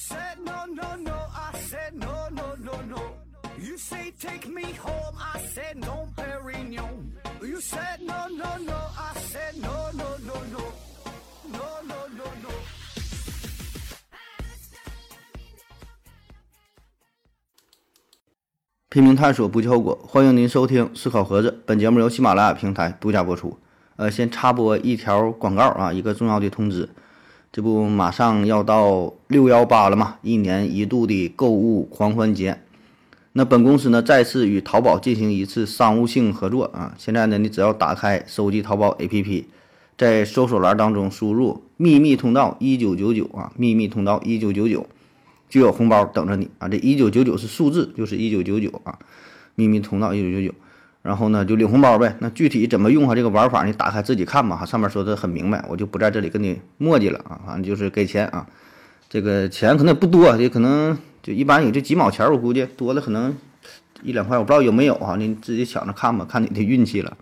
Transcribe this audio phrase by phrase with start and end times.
[0.00, 1.12] said no, no, no.
[1.12, 3.02] I said no, no, no, no.
[3.58, 5.14] You say take me home.
[5.18, 7.12] I said no, Perignon.
[7.42, 8.78] You said no, no, no.
[8.96, 10.62] I said no, no, no, no.
[11.52, 12.50] No, no, no, no.
[18.88, 19.94] 拼命探索，不计后果。
[20.08, 23.60] 欢迎您收听《思考盒子》，本节目由喜马拉雅平台独家播出。
[23.96, 26.88] 呃，先插播一条广告啊，一个重要的通知。
[27.52, 32.60] 这不马上要到六幺八了嘛，一年一度的购物狂欢节。
[33.32, 36.94] 那本公司呢，再次与淘宝进行一次商务性合作啊。
[36.96, 39.44] 现在呢，你只要打开手机淘宝 APP，
[39.98, 44.86] 在搜索栏当中输入“秘密通道一九九九”啊，“秘密通道一九九九”，
[45.50, 46.68] 就有红包等着你啊。
[46.68, 48.96] 这一九九九是数字，就是一九九九啊
[49.56, 50.54] ，“秘密通道一九九九”。
[51.02, 52.14] 然后呢，就领红包呗。
[52.18, 53.14] 那具体怎么用啊？
[53.14, 54.56] 这个玩法你打开自己看吧。
[54.56, 57.40] 哈，上面说的很明白，我就不在这里跟你墨迹了啊。
[57.46, 58.46] 反正就是给钱啊，
[59.08, 63.34] 这个钱可能也不多，也可能就一般也就几毛钱，我估计多的可能
[64.02, 65.16] 一两块，我不知道有没有啊。
[65.16, 67.16] 你自己抢着看吧，看你的运气了。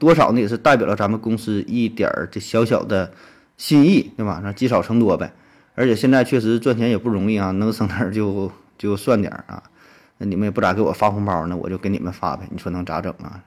[0.00, 0.40] 多少呢？
[0.40, 3.12] 也是代表了咱们公司一点儿这小小的
[3.56, 4.40] 心意，对吧？
[4.42, 5.32] 那积少成多呗。
[5.76, 9.62] 而且现在确实赚钱也不容易啊，能省点儿就就算点儿啊。
[10.18, 12.46] 那你们也不咋给我发红包呢，我就给你们发呗。
[12.50, 13.42] 你说能咋整啊？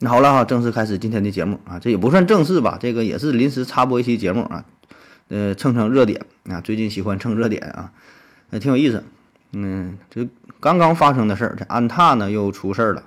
[0.00, 4.64] 那好了哈，正式开始今天的节目啊，这也不算正式吧，这个也是临时插播一期节目啊，
[5.28, 6.60] 呃，蹭蹭热点啊。
[6.60, 7.92] 最近喜欢蹭热点啊，
[8.50, 9.02] 那挺有意思。
[9.52, 10.28] 嗯，这
[10.60, 13.02] 刚刚发生的事儿，这安踏呢又出事儿了。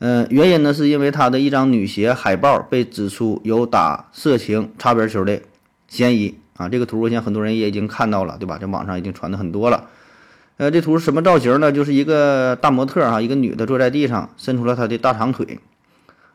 [0.00, 5.40] 嗯，原因呢是因为他的一张女鞋海报被指出有打色情擦边球的
[5.86, 6.68] 嫌疑啊。
[6.68, 8.58] 这个图我想很多人也已经看到了，对吧？
[8.60, 9.88] 这网上已经传的很多了。
[10.56, 11.72] 呃，这图是什么造型呢？
[11.72, 15.58] 就是一个大模特哈，一个女的坐在地上，伸出了她的大长腿，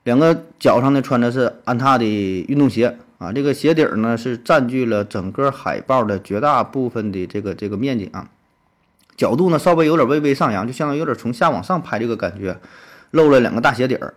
[0.04, 3.32] 两个脚上呢穿的是安踏的运动鞋啊。
[3.32, 8.30] 这个鞋底儿呢是占据了整个海报的绝大部分的这个这个面积啊。
[9.16, 12.58] 角度呢稍微有点微微上扬，就相当于有点从下往上拍这个感觉，
[13.12, 14.14] 露了两个大鞋底儿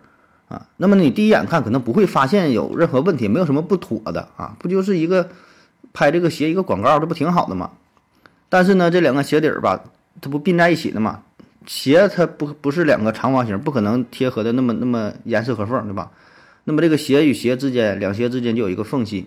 [0.49, 0.67] 啊。
[0.75, 5.29] 那么你第一眼看可能不会发现有任何问题，没有什么不妥的啊，不就是一个
[5.93, 7.71] 拍这个鞋一个广告，这不挺好的吗？
[8.53, 9.83] 但是呢，这两个鞋底儿吧，
[10.21, 11.23] 它不并在一起的嘛？
[11.65, 16.11] 鞋它不不是两个长方形，不可能贴合的那么那么严丝合缝，对吧？
[16.65, 19.25] 那么这个鞋与鞋之间，两鞋之间就有一个缝隙。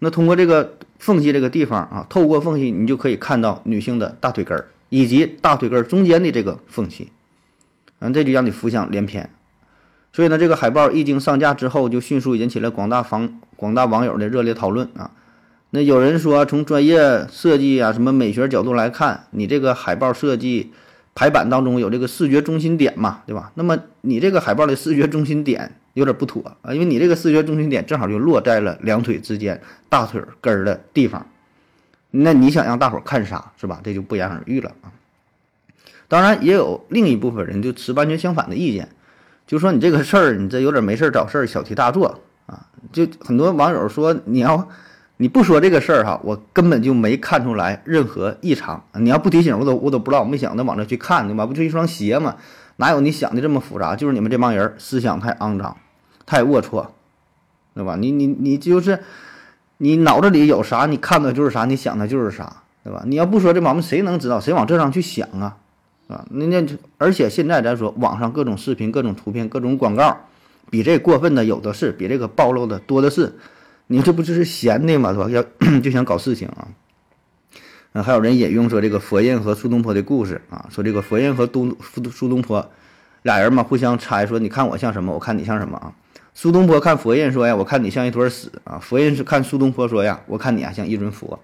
[0.00, 7.12] 那通过这个缝隙这个地方啊，透过缝隙你就可以看到女性的大腿根儿以及大腿根儿中间的这个缝隙。
[8.00, 9.30] 嗯，这就让你浮想联翩。
[10.12, 15.12] 所以呢，这个海报一经上架之后，就迅速引起了广大房广大网友的热烈讨论啊。
[15.76, 20.72] 那有人说，从专业设计啊、什么美学角度来看，你这个海报设计
[21.14, 23.52] 排版当中有这个视觉中心点嘛，对吧？
[23.56, 29.60] 那么你这个海报的视觉中心点有点不妥啊，因为你这个视觉中心点正好就落在了两腿之间
[29.90, 31.26] 大腿根儿的地方。
[32.10, 33.78] 那你想让大伙儿看啥，是吧？
[33.84, 34.88] 这就不言而喻了啊。
[36.08, 38.88] 当然，也有另一部分人就持完全相反的意见，
[39.46, 42.64] 就说你这个事儿，你这有点没事儿找事儿，小题大做啊。
[42.94, 44.66] 就很多网友说你要。
[45.18, 48.84] 你不说这个事儿哈，我根本就没看出来任何异常。
[48.94, 51.46] 你要不提醒，我都我都不知道，我没想着往这去看，对吧？
[51.46, 52.36] 不就一双鞋吗？
[52.76, 53.96] 哪有你想的这么复杂？
[53.96, 55.74] 就是你们这帮人思想太肮脏，
[56.26, 56.88] 太龌龊，
[57.74, 57.96] 对吧？
[57.96, 58.98] 你你你就是
[59.78, 63.02] 你脑子里有啥，你看的就是啥，你想的就是啥，对吧？
[63.06, 64.38] 你要不说这毛病，谁能知道？
[64.38, 65.56] 谁往这上去想啊？
[66.08, 66.66] 啊，那那
[66.98, 70.14] 而且现在咱说网上各种视频、各种图片、各种广告，
[70.68, 73.34] 比这过分的有的是，比这个暴露的多的是。
[73.88, 75.28] 你这不就是闲的嘛，是吧？
[75.30, 75.44] 要
[75.80, 76.68] 就想搞事情啊！
[77.92, 82.70] 嗯，还有人引用说这个佛印和苏东坡的故事啊，说这个佛印和东苏苏东坡
[83.22, 85.92] 俩人嘛，互相猜说，你看我像什么，我看你像什么啊？
[86.34, 88.78] 苏东坡看佛印说呀，我看你像一坨屎啊！
[88.78, 91.38] 佛印是看苏东坡说呀，我看你啊像一尊佛。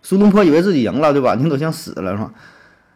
[0.00, 1.34] 苏东坡以为自己赢了，对吧？
[1.34, 2.32] 你都像死了是吧？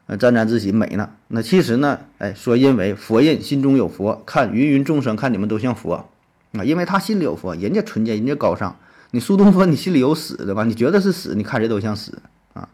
[0.07, 1.11] 呃，沾沾自喜美呢。
[1.29, 6.09] 那其实呢，哎，说因为佛印心中有佛，看芸芸众生看你们都像佛。
[6.53, 8.77] 啊，因为他心里有佛，人家纯洁，人家高尚。
[9.13, 10.65] 你苏东坡，你心里有屎，对吧？
[10.65, 12.13] 你觉得是屎，你看谁都像屎
[12.53, 12.69] 啊。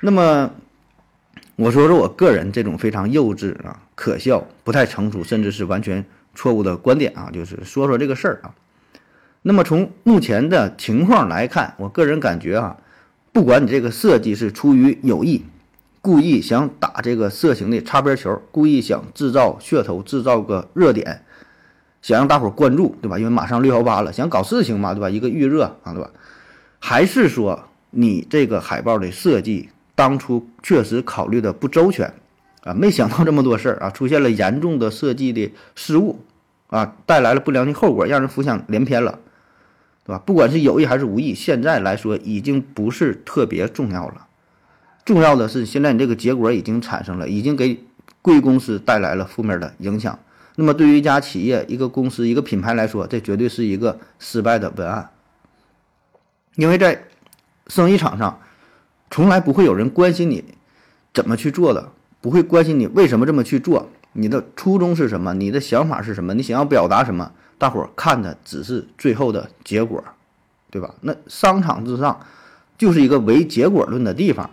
[0.00, 0.50] 那么，
[1.56, 8.54] 我说说我个人这种非常幼稚啊、可笑、不太成熟，甚至是完全错误的观点啊，就是说说这个事儿啊。
[9.42, 12.76] 那么从目前的情况来看，我个人感觉啊，
[13.32, 15.44] 不管你这个设计是出于有意，
[16.00, 21.22] 故意想打这个色情的擦边球，故意想制造噱头，制造个热点。
[22.06, 23.18] 想让大伙儿关注，对吧？
[23.18, 25.10] 因为马上六幺八了，想搞事情嘛，对吧？
[25.10, 26.08] 一个预热啊，对吧？
[26.78, 32.14] 还是说你这个海报的设计当初确实考虑的不周全
[32.62, 32.72] 啊？
[32.72, 36.20] 没想到这么多事儿啊，出现了严重的设计的失误
[36.68, 39.18] 啊，带来了不良的后果，让人浮想联翩了。
[40.04, 40.22] 对吧？
[40.24, 44.28] 不管是有意还是无意，现在来说已经不是特别重要了。
[45.04, 47.80] 重要的是，现在你这个结果已经产生了，已经给
[48.22, 50.16] 贵公司带来了负面的影响。
[50.56, 55.10] 那么，对于一家企业、一个公司、一个品牌来说，这绝对是一个失败的文案。
[56.56, 57.04] 因为在
[57.68, 58.40] 生意场上，
[59.10, 60.42] 从来不会有人关心你
[61.12, 67.30] 怎么去做的，不会关心你为什么这么去做，你的初衷是什么，你的想法是什么，你想要表达什么。
[67.58, 70.02] 大伙儿看的只是最后的结果，
[70.70, 70.94] 对吧？
[71.00, 72.20] 那商场之上
[72.76, 74.50] 就是一个唯结果论的地方，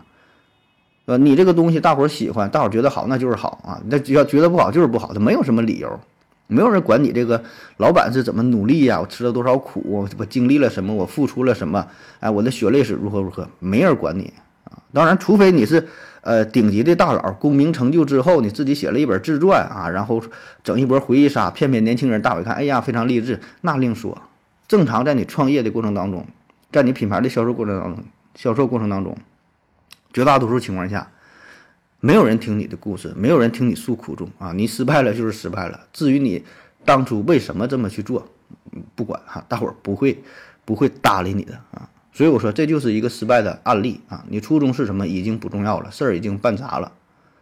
[1.05, 5.99] 呃，你这个东西大伙儿喜欢，大伙儿觉得好，那就是好啊；那只要觉得不好，就是不好，它没有什么理由，
[6.47, 7.43] 没有人管你这个
[7.77, 11.85] 老板是怎么努力呀，我吃了多少苦，我经历了什么，我付出了什么，
[12.19, 14.33] 哎，我的血泪史如何如何，没人管你
[14.63, 14.79] 啊。
[14.93, 15.87] 当然，除非你是。
[16.25, 20.23] 呃，顶级的大佬功名成就之后，你自己写了一本自传啊，然后
[20.63, 24.17] 整一波回忆杀，骗骗年轻人，大伙一看，哎呀，非常励志，那另说。
[24.65, 26.25] 正常在你创业的过程当中，
[26.71, 28.05] 在你品牌的销售过程当中，
[28.35, 29.17] 销售过程当中，
[30.13, 31.11] 绝大多数情况下，
[31.99, 35.79] 没有人听你的故事，没有人听你诉苦衷啊，你失败了就是失败了。
[35.91, 36.43] 至于你
[36.85, 38.27] 当初为什么这么去做，
[38.95, 40.23] 不管哈，大伙儿不会
[40.63, 41.89] 不会搭理你的啊。
[42.11, 44.23] 所以我说，这就是一个失败的案例啊！
[44.29, 46.91] 你初衷是什么已经不重要了，事儿已经办砸了。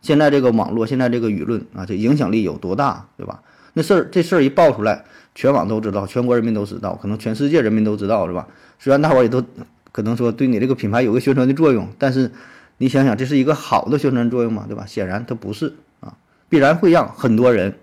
[0.02, 3.42] 现在这个网络，现在这个舆论啊，这影响力有多大，对吧？
[3.74, 5.04] 那事儿这事儿一爆出来，
[5.36, 8.48] 全网都知道，全国人民都知道，可能全世界人民都知道，是吧？
[8.80, 9.44] 虽然大伙儿也都
[9.92, 12.32] 可能说对你这个品牌有个宣传的作用，但是
[12.82, 14.66] 你想想，这是一个好的宣传作用吗？
[14.68, 14.88] 对吧？
[14.88, 16.18] 显然它不是啊，
[16.50, 17.78] 必然会让很多人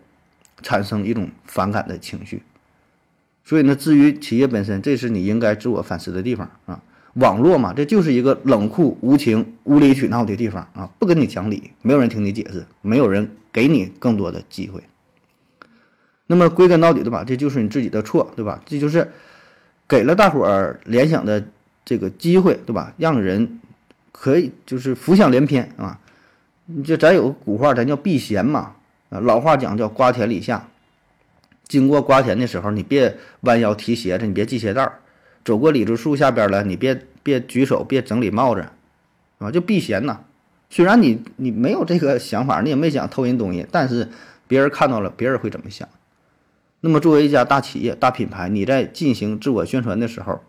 [0.60, 2.42] 产生一种反感的情绪。
[3.44, 6.82] 所以呢，至于企业本身，这是你应该自我反思的地方啊。
[7.14, 14.82] 网络嘛，这就是一个冷酷无情、无理取闹的地方啊，不跟你讲理，没有人听你解释，没有人给你更多的机会。
[16.26, 17.22] 那么归根到底，对吧？
[17.22, 18.60] 这就是你自己的错，对吧？
[18.66, 19.12] 这就是
[19.86, 21.46] 给了大伙儿联想的
[21.84, 22.92] 这个机会，对吧？
[22.98, 23.60] 让人
[24.18, 26.00] 可以就是浮想联翩啊。
[26.66, 28.74] 你就咱有个古话，咱叫避嫌嘛
[29.10, 29.20] 啊。
[29.20, 30.68] 老话讲叫瓜田李下。
[31.66, 34.92] 经过瓜田的时候，你别弯腰提鞋子，你别系鞋带儿；
[35.44, 38.66] 走过李子树下边了，你别别举手，别整理帽子，
[39.38, 40.20] 啊，就避嫌呐。
[40.70, 44.08] 虽然你你没有这个想法，你也没想偷人东西，但是
[44.46, 45.88] 别人看到了，别人会怎么想？
[46.80, 50.40] 那么作为一家大企业、大品牌，你在进行自我宣传的时候，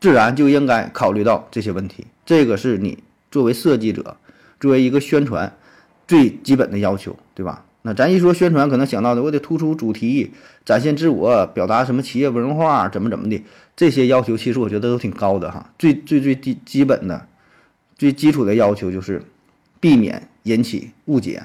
[0.00, 2.06] 自然就应该考虑到这些问题。
[2.26, 4.16] 这个是你作为设计者，
[4.58, 5.56] 作为一个宣传
[6.06, 7.64] 最基本的要求，对吧？
[7.82, 10.32] 那咱一说宣传，可能想到的，我得突出主题，
[10.64, 13.42] 展现自我，表达什么企业文化，怎么怎么的，
[13.76, 15.72] 这些要求其实我觉得都挺高的哈。
[15.78, 17.26] 最最最基基本的、
[17.96, 19.22] 最基础的要求就是
[19.80, 21.44] 避免引起误解，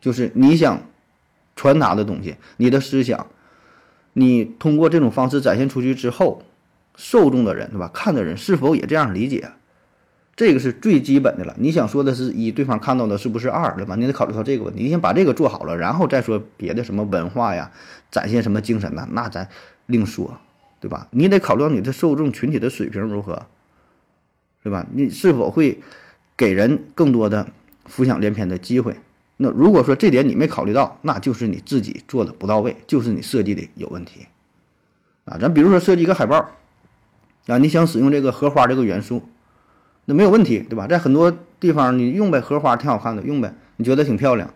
[0.00, 0.82] 就是你想
[1.56, 3.26] 传达的东西，你的思想，
[4.12, 6.42] 你通过这种方式展现出去之后，
[6.94, 7.90] 受众的人对吧？
[7.92, 9.50] 看的人是否也这样理解？
[10.40, 11.54] 这个是最基本的了。
[11.58, 13.94] 你想说的是一，对方看到的是不是二，对吧？
[13.94, 14.82] 你得考虑到这个问题。
[14.82, 17.70] 你先把这个做好了，然后再说别的什么文化呀，
[18.10, 19.06] 展现什么精神呢？
[19.12, 19.46] 那咱
[19.84, 20.38] 另说，
[20.80, 21.06] 对吧？
[21.10, 23.44] 你得考虑到你的受众群体的水平如何，
[24.62, 24.86] 对吧？
[24.94, 25.78] 你是否会
[26.38, 27.46] 给人更多的
[27.84, 28.96] 浮想联翩的机会？
[29.36, 34.26] 那如果说这点你没考虑到，那就是你自己做的不到位，就是你设计的有问题
[35.26, 35.36] 啊。
[35.38, 36.48] 咱比如说设计一个海报
[37.46, 39.22] 啊，你想使用这个荷花这个元素。
[40.10, 40.88] 那没有问题，对吧？
[40.88, 44.52] 在很多地方你用呗，荷花挺好看的，用呗，你觉得挺漂亮。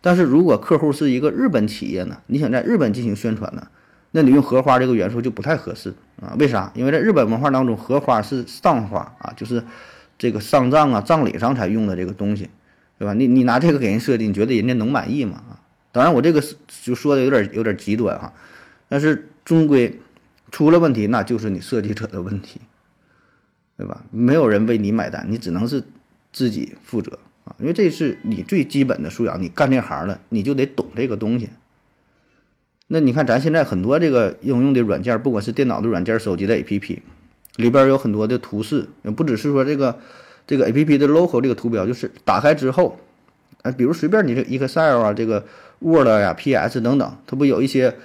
[0.00, 3.68] 但是如果客户是一个日本企业呢，你想在日本进行宣传呢，
[4.10, 6.34] 那你用荷花这个元素就不太合适啊？
[6.40, 6.72] 为啥？
[6.74, 9.62] 因为在日本文化当中，荷花是丧花啊，就是
[10.18, 12.50] 这个丧葬啊、葬礼上才用的这个东西，
[12.98, 13.14] 对吧？
[13.14, 15.40] 你你拿这个给人设计，你觉得人家能满意吗？
[15.48, 15.62] 啊？
[15.92, 16.42] 当然，我这个
[16.82, 18.32] 就说的有点有点极端哈，
[18.88, 20.00] 但是终归
[20.50, 22.60] 出了问题，那就是你设计者的问题。
[23.76, 24.02] 对吧？
[24.10, 25.82] 没有人为你买单，你只能是
[26.32, 27.54] 自己负责啊！
[27.58, 31.50] 因为这是你最基本的素养，你干这行了，你就得懂这个东西。
[32.88, 37.00] 那你看，咱现在很多这个应用的软件，不管是电脑的软件、手机的 APP，
[37.56, 39.98] 里边有很多的图示，不只是说这个
[40.46, 42.98] 这个 APP 的 logo 这个图标，就是打开之后，
[43.62, 45.44] 啊，比如随便你这 Excel 啊，这个
[45.80, 47.96] Word 呀、PS 等等，它不有一些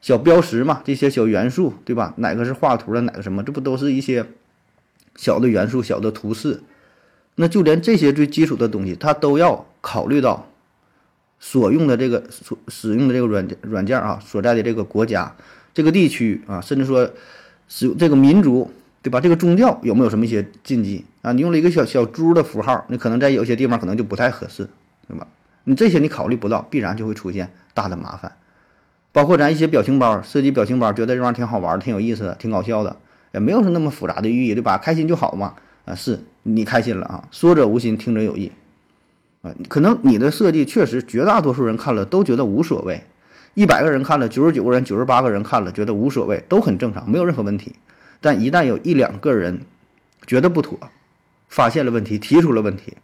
[0.00, 0.82] 小标识嘛？
[0.84, 2.14] 这些小元素，对吧？
[2.18, 3.42] 哪个是画图的，哪个什么？
[3.42, 4.24] 这不都是一些？
[5.16, 6.62] 小的元素、小的图示，
[7.34, 10.46] 那就连这些最基础的东西，它都要考虑到
[11.40, 15.34] 所用的这个所使用的这个软件软件啊，所在的这个国家、
[15.74, 17.10] 这个地区啊，甚至说
[17.68, 18.70] 使用这个民族，
[19.02, 19.20] 对吧？
[19.20, 21.32] 这个宗教有没有什么一些禁忌啊？
[21.32, 24.68] 你用了一个小小猪的符号，你可能在有些地方可能就不太合适，
[25.08, 25.26] 对吧？
[25.64, 28.32] 你这些你考虑不到，必然就会出现大的麻烦。
[29.12, 32.96] 包括咱一些表情包，设计表情包，觉得这玩意儿挺好玩、挺有意思的、挺搞笑的。
[33.36, 34.78] 也没有是那么复杂的寓意，对吧？
[34.78, 38.50] 开心就好嘛，啊，是你开心了啊，说者无心，听者有意，
[39.42, 43.02] 啊，可能你的设计确实绝大多数人看了都觉得无所谓，
[43.52, 47.74] 一百个人看了，九十九个人、九十八个人看了觉得无所谓，都很正常，没有任何问题。
[48.22, 49.60] 但一旦有一两个人
[50.26, 50.78] 觉得不妥，
[51.48, 52.94] 发现了问题，提出了问题，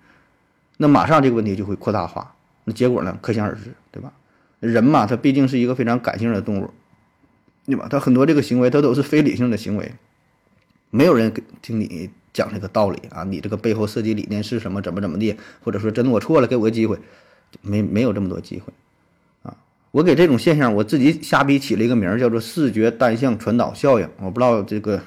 [0.78, 2.34] 那马上这个问题就会扩大化，
[2.64, 4.10] 那结果呢，可想而知，对吧？
[4.60, 6.70] 人嘛，他毕竟是一个非常感性的动物，
[7.66, 7.86] 对吧？
[7.90, 9.92] 他很多这个行为，他都是非理性的行为，
[10.94, 13.24] 没有人给听你讲这个道理啊！
[13.24, 14.80] 你这个背后设计理念是什么？
[14.80, 15.34] 怎么怎么地？
[15.64, 16.98] 或者说真的我错了，给我个机会，
[17.62, 18.72] 没没有这么多机会
[19.42, 19.56] 啊！
[19.90, 24.08] 我给这种现象，我自己瞎逼起了一个名儿，叫做视觉单向传导效应。
[24.18, 25.00] 我不知道这个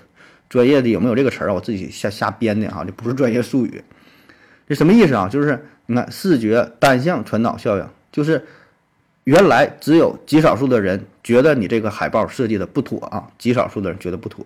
[0.50, 1.54] 专业的有没有这个词儿啊？
[1.54, 3.84] 我自己瞎瞎编的哈，这不是专业术语。
[4.68, 5.30] 这什么意思啊？
[5.30, 8.44] 就是你看视觉单向传导效应，就是。
[9.25, 14.46] 原来只有极少数的人觉得你这个海报设计的不妥啊，极少数的人觉得不妥，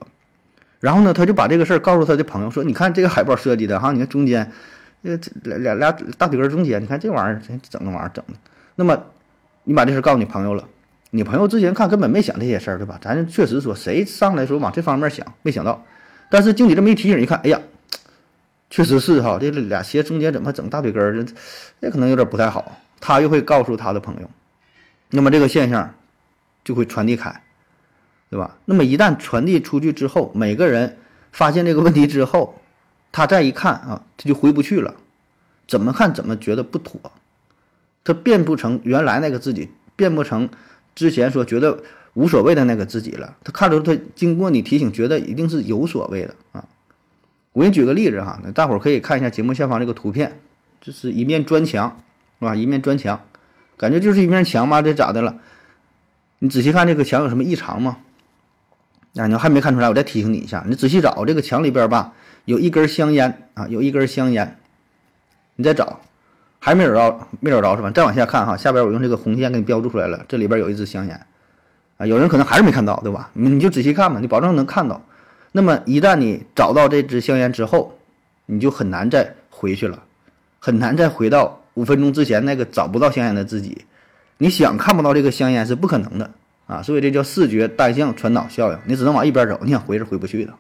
[0.80, 4.50] 然后呢，他就把这个事儿告诉他的朋友说：“你看这个海报设计的哈，你看中间，
[5.04, 8.34] 这俩俩俩大腿根中间，你看这玩意儿整那玩意儿整的。
[8.76, 8.98] 那么
[9.66, 10.64] 你把这事告诉你朋友了，
[11.12, 12.98] 你朋友之前看根本没想这些事儿，对吧？
[13.02, 15.86] 咱确实说谁上来说往这方面想，没想到，
[16.30, 17.60] 但是经理这么一提醒，一看，哎呀，
[18.70, 21.34] 确实是哈，这俩鞋中间怎么整大腿根儿，这
[21.82, 22.80] 这可能有点不太好。
[23.02, 24.30] 他又会告诉他的朋友。”
[25.12, 25.96] 那么这个现象
[26.64, 27.42] 就会传递开，
[28.30, 28.58] 对吧？
[28.66, 30.98] 那么一旦传递出去之后，每个人
[31.32, 32.62] 发现这个问题之后，
[33.12, 34.94] 他再一看啊，他就回不去了，
[35.68, 37.00] 怎么看怎么觉得不妥，
[38.04, 40.48] 他变不成原来那个自己，变不成
[40.94, 41.82] 之前说觉得
[42.14, 43.36] 无所谓的那个自己了。
[43.44, 46.64] 他看出他经过你提醒，觉得一定是有所谓的啊。
[47.54, 50.40] 我给你举个例子哈，大伙儿可以看一下节目下方这个图片，
[50.80, 52.04] 这是一面砖墙，
[52.40, 52.56] 是吧？
[52.56, 53.20] 一面砖墙。
[53.76, 54.82] 感觉就是一面墙吗？
[54.84, 55.40] 这咋的了？
[56.38, 57.98] 你仔细看这个墙有什么异常吗？
[59.20, 62.14] 啊，你还没看出来，我再提醒你一下，你仔细找这个墙里边吧，
[62.46, 64.58] 有一根香烟啊，有一根香烟。
[65.56, 66.00] 你再找，
[66.60, 67.92] 还没找着，没找着是吧？
[67.92, 71.20] 再往下看哈，下边我用这个红线给你标注出来了，这里边有一支香烟
[71.98, 72.06] 啊。
[72.06, 73.30] 有人可能还是没看到，对吧？
[73.34, 75.02] 你你就仔细看吧，你保证能看到。
[75.52, 77.98] 那么一旦你找到这支香烟之后，
[78.46, 80.02] 你就很难再回去了，
[80.60, 81.60] 很难再回到。
[81.76, 83.86] 五分钟之前那个找不到香烟的自己，
[84.38, 86.30] 你想看不到这个香烟是不可能的
[86.70, 86.84] 啊！
[86.84, 90.54] 所以这叫视觉单向传导效应，你只能往一边走，你想回是回不去的。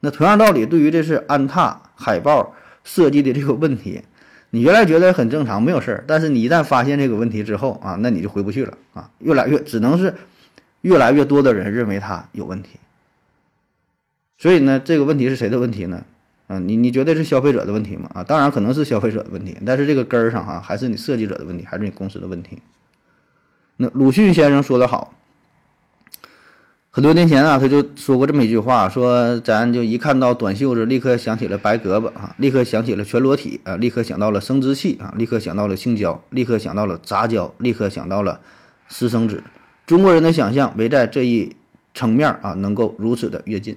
[0.00, 2.54] 那同样道理，对于这是安踏海报
[2.84, 4.02] 设计的这个问题，
[4.50, 9.10] 你原来觉得很正常，没有事儿，但是你一旦发现这个问题之后啊，那你就回不去了啊！
[9.20, 10.14] 越来越只能是
[10.82, 12.78] 越来越多的人认为它有问题。
[14.36, 16.04] 所以呢，这个问题是谁的问题呢？
[16.46, 18.10] 啊，你你觉得是消费者的问题吗？
[18.12, 22.60] 啊，当然可能是消费者的问题，但是这个根儿上哈，还是你设计者的问题，还是你公司的问题。
[23.78, 25.12] 那鲁迅先生说得好，
[26.90, 38.40] 很多年前啊，他就说过这么一句话，说咱就一看到短袖子，立刻想起了白胳膊啊，立刻想起了全裸体啊，立刻想到了生殖器啊，立刻想到了性交，立刻想到了杂交，立刻想到了
[38.88, 39.44] 私生子。
[39.86, 41.54] 中国人的想象没在这一
[41.92, 43.76] 层面啊，能够如此的跃进。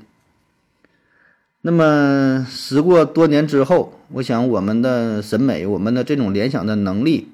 [1.62, 7.28] 那么时过多年之后，我想我们的审美，我们的这种联想的能力，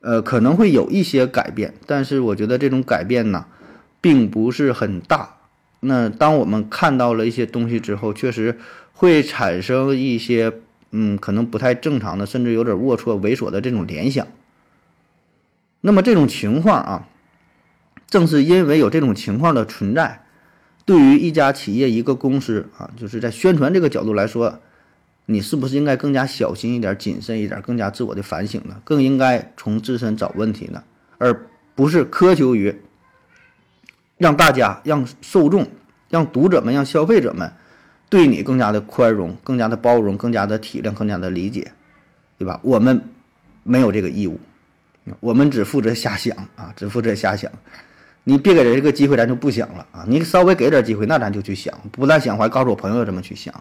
[0.00, 3.46] 呃，可能会有一些改变，但是我觉得这种改变呢，
[4.00, 5.36] 并不是很大。
[5.80, 8.58] 那当我们看到了一些东西之后，确实
[8.92, 10.52] 会产生一些，
[10.90, 14.26] 嗯，可能不太正常的，甚至有点龌龊、猥琐的这种联想。
[15.80, 17.08] 那么这种情况啊，
[18.08, 20.24] 正是因为有这种情况的存在。
[20.84, 24.58] 对于一家企业、一个公司啊，就是在宣传这个角度来说，
[25.30, 28.80] 你是不是应该更加小心一点、谨慎一点、更加自我的反省呢？
[28.82, 30.82] 更应该从自身找问题呢，
[31.18, 32.74] 而不是苛求于
[34.16, 35.68] 让大家、让受众、
[36.08, 37.52] 让读者们、让消费者们
[38.08, 41.72] 对你更加的宽容、更加的包容、更加的体谅、更加的理解，
[42.38, 42.58] 对吧？
[42.62, 42.98] 我们
[43.64, 44.40] 没有这个义务，
[45.20, 47.52] 我们只负责瞎想啊，只负责瞎想。
[48.24, 50.04] 你别给人这个机会，咱就不想了啊！
[50.08, 53.54] 你稍微给点机会，那咱就去想，不但想，还告诉我朋友怎么去想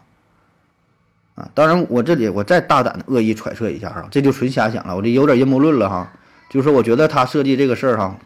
[1.38, 1.48] 啊！
[1.54, 6.12] 当然，我这里我再大胆的恶意揣测一下哈，这就纯瞎想了，我这有点阴谋论了哈。
[6.50, 8.18] 就是，我觉得他设计这个事儿哈，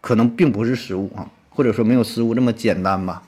[0.00, 3.22] 可能并不是失误啊，或者说没有失误这么简单吧。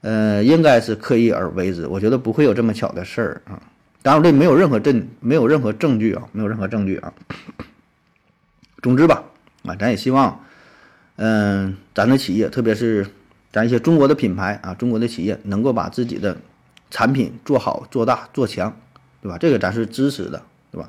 [0.00, 3.60] 呃，应该是刻意而为之，我觉得不会有这么巧的事儿啊。
[4.00, 7.12] 当然，这没有任何证，没有任何证据啊，没有任何证据啊。
[8.82, 9.22] 总之吧，
[9.64, 10.40] 啊，咱也希望。
[11.16, 13.06] 嗯，咱的企业，特别是
[13.52, 16.36] 咱一些中国的品牌啊，中国的企业能够把自己的
[16.94, 18.72] 产品做好、做大、做强，
[19.20, 19.36] 对吧？
[19.36, 20.88] 这个咱是支持的，对吧？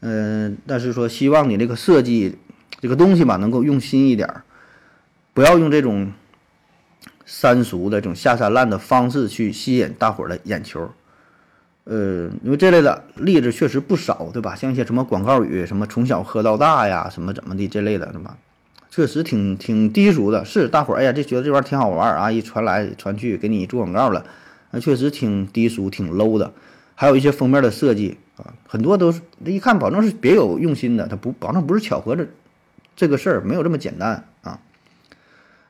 [0.00, 2.38] 嗯，但是说希望你这个设计
[2.80, 4.42] 这个东西吧，能够用心一点儿，
[5.34, 6.10] 不要用这种
[7.26, 10.90] 三俗的这种下三滥的方式去吸引大伙儿的眼球。
[11.84, 14.54] 呃，因为这类的例子确实不少，对吧？
[14.54, 18.38] 像一些什么广告语，什么从小喝到大呀，什么怎么的这类的，对吧？
[18.90, 20.42] 确实挺挺低俗的。
[20.46, 24.24] 是大伙儿，哎呀，这觉得这玩意儿挺好玩儿啊，一传来传去给你做广告了，
[24.70, 26.52] 那确实挺低俗、挺 low 的。
[26.94, 32.26] 还有一些封面的设计啊，很多都是一看保证是别有用心的，它不保证不是巧合的，
[32.96, 34.60] 这个事儿没有这么简单啊。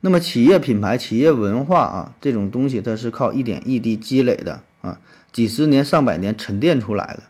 [0.01, 4.99] 那么企业品牌、企业文化啊，这种东西它是靠一点一滴积累的啊。
[5.31, 7.25] 几十年、上百年沉淀出来的，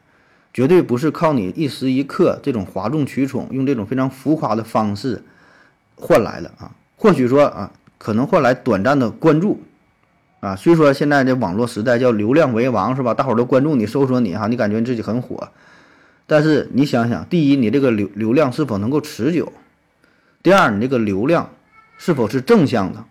[0.54, 5.24] 绝对不是靠你一时一刻这种哗众取宠，用这种非常浮夸的方式
[5.96, 6.70] 换来的啊。
[6.96, 9.60] 或许说啊，可能换来短暂的关注
[10.40, 10.56] 啊。
[10.56, 13.14] 虽说现在这网络时代叫流量为王，是吧？
[13.14, 15.48] 大伙儿都关注你、搜索你哈，你感觉你自己很火。
[16.26, 19.52] 但是你想想，第一，你这个流流量是否能够持久？
[20.42, 21.50] 第二，你这个流量
[21.96, 23.04] 是否是正向的？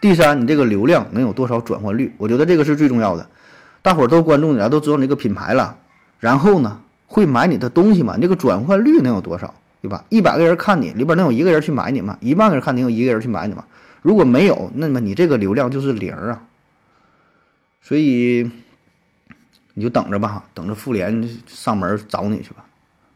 [0.00, 2.12] 第三，你这个流量能有多少转换率？
[2.18, 3.26] 我觉得这个是最重要的。
[3.80, 5.76] 大伙儿都关注你了，都知道你这个品牌了，
[6.20, 8.14] 然后呢，会买你的东西吗？
[8.16, 10.04] 你这个转换率能有多少，对吧？
[10.10, 12.18] 一百个人看你，里边能有一个人去买你吗？
[12.20, 13.64] 一万个人看你，有一个人去买你吗？
[14.04, 16.46] 如果没有，那么你这个流量就是零啊。
[17.80, 18.50] 所以
[19.72, 22.66] 你就等着吧，等着妇联上门找你去吧。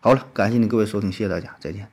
[0.00, 1.90] 好了，感谢你各位收听，谢谢大家，再见。